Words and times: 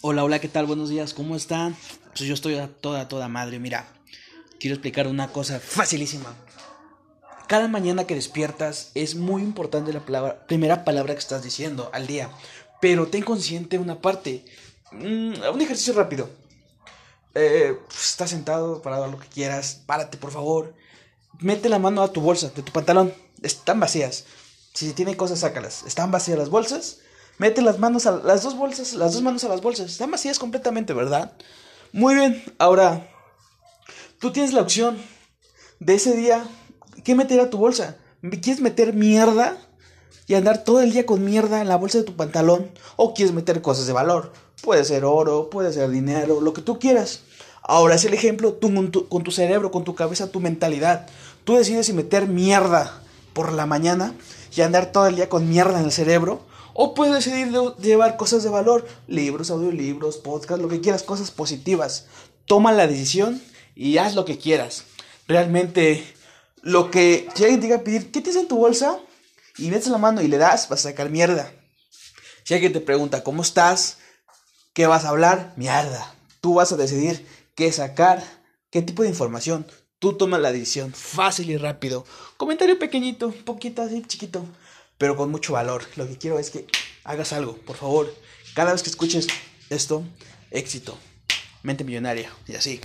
Hola, 0.00 0.22
hola, 0.22 0.38
¿qué 0.38 0.46
tal? 0.46 0.66
Buenos 0.66 0.90
días, 0.90 1.12
¿cómo 1.12 1.34
están? 1.34 1.76
Pues 2.10 2.20
yo 2.20 2.32
estoy 2.32 2.54
a 2.54 2.68
toda, 2.68 3.08
toda 3.08 3.26
madre, 3.26 3.58
mira. 3.58 3.84
Quiero 4.60 4.76
explicar 4.76 5.08
una 5.08 5.32
cosa 5.32 5.58
facilísima. 5.58 6.36
Cada 7.48 7.66
mañana 7.66 8.04
que 8.04 8.14
despiertas 8.14 8.92
es 8.94 9.16
muy 9.16 9.42
importante 9.42 9.92
la 9.92 10.06
palabra, 10.06 10.46
primera 10.46 10.84
palabra 10.84 11.14
que 11.14 11.18
estás 11.18 11.42
diciendo 11.42 11.90
al 11.92 12.06
día. 12.06 12.30
Pero 12.80 13.08
ten 13.08 13.24
consciente 13.24 13.76
una 13.76 14.00
parte. 14.00 14.44
Mm, 14.92 15.32
un 15.52 15.60
ejercicio 15.60 15.94
rápido. 15.94 16.30
Eh, 17.34 17.76
pues, 17.88 18.10
estás 18.10 18.30
sentado, 18.30 18.80
parado, 18.80 19.08
lo 19.08 19.18
que 19.18 19.26
quieras. 19.26 19.82
Párate, 19.84 20.16
por 20.16 20.30
favor. 20.30 20.74
Mete 21.40 21.68
la 21.68 21.80
mano 21.80 22.02
a 22.02 22.12
tu 22.12 22.20
bolsa, 22.20 22.50
de 22.50 22.62
tu 22.62 22.70
pantalón. 22.70 23.12
Están 23.42 23.80
vacías. 23.80 24.26
Si 24.74 24.92
tiene 24.92 25.16
cosas, 25.16 25.40
sácalas. 25.40 25.82
Están 25.88 26.12
vacías 26.12 26.38
las 26.38 26.50
bolsas 26.50 26.98
Mete 27.38 27.62
las 27.62 27.78
manos 27.78 28.06
a 28.06 28.10
las 28.10 28.42
dos 28.42 28.56
bolsas, 28.56 28.94
las 28.94 29.12
dos 29.12 29.22
manos 29.22 29.44
a 29.44 29.48
las 29.48 29.60
bolsas. 29.62 29.90
Están 29.90 30.10
vacías 30.10 30.40
completamente, 30.40 30.92
¿verdad? 30.92 31.32
Muy 31.92 32.16
bien, 32.16 32.42
ahora 32.58 33.08
tú 34.18 34.32
tienes 34.32 34.52
la 34.52 34.60
opción 34.60 34.98
de 35.78 35.94
ese 35.94 36.16
día 36.16 36.44
qué 37.04 37.14
meter 37.14 37.40
a 37.40 37.48
tu 37.48 37.58
bolsa. 37.58 37.96
¿Quieres 38.42 38.60
meter 38.60 38.92
mierda 38.92 39.56
y 40.26 40.34
andar 40.34 40.64
todo 40.64 40.80
el 40.80 40.92
día 40.92 41.06
con 41.06 41.24
mierda 41.24 41.60
en 41.60 41.68
la 41.68 41.76
bolsa 41.76 41.98
de 41.98 42.04
tu 42.04 42.16
pantalón? 42.16 42.72
¿O 42.96 43.14
quieres 43.14 43.32
meter 43.32 43.62
cosas 43.62 43.86
de 43.86 43.92
valor? 43.92 44.32
Puede 44.62 44.84
ser 44.84 45.04
oro, 45.04 45.48
puede 45.48 45.72
ser 45.72 45.88
dinero, 45.90 46.40
lo 46.40 46.52
que 46.52 46.62
tú 46.62 46.80
quieras. 46.80 47.20
Ahora 47.62 47.94
es 47.94 48.04
el 48.04 48.14
ejemplo, 48.14 48.54
tú 48.54 48.74
con 48.74 48.90
tu, 48.90 49.08
con 49.08 49.22
tu 49.22 49.30
cerebro, 49.30 49.70
con 49.70 49.84
tu 49.84 49.94
cabeza, 49.94 50.32
tu 50.32 50.40
mentalidad. 50.40 51.06
Tú 51.44 51.54
decides 51.54 51.86
si 51.86 51.92
meter 51.92 52.26
mierda 52.26 53.00
por 53.32 53.52
la 53.52 53.66
mañana 53.66 54.14
y 54.56 54.62
andar 54.62 54.90
todo 54.90 55.06
el 55.06 55.14
día 55.14 55.28
con 55.28 55.48
mierda 55.48 55.78
en 55.78 55.84
el 55.84 55.92
cerebro 55.92 56.40
o 56.80 56.94
puedes 56.94 57.12
decidir 57.12 57.50
llevar 57.80 58.16
cosas 58.16 58.44
de 58.44 58.50
valor, 58.50 58.86
libros, 59.08 59.50
audiolibros, 59.50 60.18
podcast, 60.18 60.62
lo 60.62 60.68
que 60.68 60.80
quieras, 60.80 61.02
cosas 61.02 61.32
positivas. 61.32 62.06
Toma 62.46 62.70
la 62.70 62.86
decisión 62.86 63.42
y 63.74 63.98
haz 63.98 64.14
lo 64.14 64.24
que 64.24 64.38
quieras. 64.38 64.84
Realmente, 65.26 66.04
lo 66.62 66.92
que 66.92 67.28
si 67.34 67.42
alguien 67.42 67.58
te 67.58 67.66
diga 67.66 67.82
pedir, 67.82 68.12
¿qué 68.12 68.20
tienes 68.20 68.40
en 68.40 68.46
tu 68.46 68.58
bolsa? 68.58 68.96
Y 69.56 69.72
metes 69.72 69.88
la 69.88 69.98
mano 69.98 70.22
y 70.22 70.28
le 70.28 70.38
das, 70.38 70.68
vas 70.68 70.86
a 70.86 70.90
sacar 70.90 71.10
mierda. 71.10 71.52
Si 72.44 72.54
alguien 72.54 72.72
te 72.72 72.80
pregunta, 72.80 73.24
¿cómo 73.24 73.42
estás? 73.42 73.98
¿Qué 74.72 74.86
vas 74.86 75.04
a 75.04 75.08
hablar? 75.08 75.54
Mierda. 75.56 76.14
Tú 76.40 76.54
vas 76.54 76.70
a 76.70 76.76
decidir 76.76 77.26
qué 77.56 77.72
sacar, 77.72 78.22
qué 78.70 78.82
tipo 78.82 79.02
de 79.02 79.08
información. 79.08 79.66
Tú 79.98 80.12
tomas 80.12 80.40
la 80.40 80.52
decisión 80.52 80.92
fácil 80.92 81.50
y 81.50 81.56
rápido. 81.56 82.04
Comentario 82.36 82.78
pequeñito, 82.78 83.32
poquito 83.44 83.82
así, 83.82 84.04
chiquito 84.06 84.44
pero 84.98 85.16
con 85.16 85.30
mucho 85.30 85.54
valor. 85.54 85.82
Lo 85.96 86.06
que 86.06 86.18
quiero 86.18 86.38
es 86.38 86.50
que 86.50 86.66
hagas 87.04 87.32
algo, 87.32 87.56
por 87.56 87.76
favor. 87.76 88.14
Cada 88.54 88.72
vez 88.72 88.82
que 88.82 88.90
escuches 88.90 89.28
esto, 89.70 90.04
éxito, 90.50 90.98
mente 91.62 91.84
millonaria 91.84 92.30
y 92.46 92.54
así. 92.54 92.76